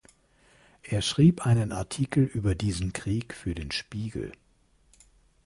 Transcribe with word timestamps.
Er 0.81 1.03
schrieb 1.03 1.45
einen 1.45 1.71
Artikel 1.71 2.23
über 2.23 2.55
diesen 2.55 2.91
Krieg 2.91 3.35
für 3.35 3.53
den 3.53 3.69
"Spiegel". 3.71 4.31